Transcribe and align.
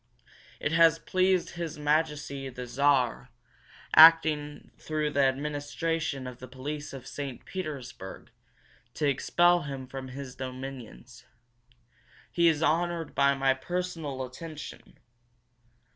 "It 0.59 0.71
has 0.71 0.97
pleased 0.97 1.51
His 1.51 1.77
Majesty 1.77 2.49
the 2.49 2.65
Czar, 2.65 3.29
acting 3.95 4.71
through 4.79 5.11
the 5.11 5.23
administration 5.25 6.25
of 6.25 6.39
the 6.39 6.47
police 6.47 6.91
of 6.91 7.05
St. 7.05 7.45
Petersburg, 7.45 8.31
to 8.95 9.07
expel 9.07 9.61
him 9.61 9.85
from 9.85 10.07
his 10.07 10.33
dominions. 10.35 11.25
He 12.31 12.47
is 12.47 12.63
honored 12.63 13.13
by 13.13 13.35
my 13.35 13.53
personal 13.53 14.25
attention. 14.25 14.97